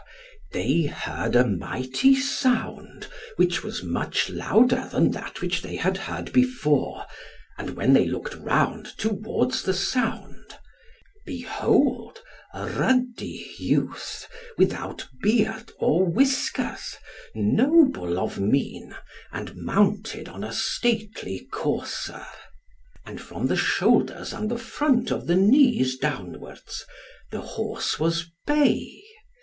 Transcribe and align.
they 0.51 0.85
heard 0.87 1.35
a 1.35 1.45
mighty 1.45 2.15
sound 2.15 3.05
which 3.35 3.63
was 3.63 3.83
much 3.83 4.31
louder 4.31 4.89
than 4.91 5.11
that 5.11 5.41
which 5.41 5.61
they 5.61 5.75
had 5.75 5.95
heard 5.95 6.33
before, 6.33 7.05
and 7.55 7.75
when 7.77 7.93
they 7.93 8.05
looked 8.07 8.33
round 8.33 8.97
towards 8.97 9.61
the 9.61 9.75
sound; 9.75 10.55
behold 11.23 12.19
a 12.51 12.67
ruddy 12.67 13.53
youth, 13.59 14.27
without 14.57 15.07
beard 15.21 15.71
or 15.77 16.03
whiskers, 16.03 16.95
noble 17.35 18.17
of 18.17 18.39
mien, 18.39 18.95
and 19.31 19.55
mounted 19.55 20.27
on 20.27 20.43
a 20.43 20.51
stately 20.51 21.47
courser. 21.51 22.25
And 23.05 23.21
from 23.21 23.45
the 23.45 23.55
shoulders 23.55 24.33
and 24.33 24.49
the 24.49 24.57
front 24.57 25.11
of 25.11 25.27
the 25.27 25.35
knees 25.35 25.95
downwards 25.95 26.87
the 27.29 27.41
horse 27.41 27.99
was 27.99 28.31
bay. 28.47 28.97